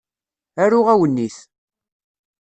[0.63, 1.37] Aru awennit.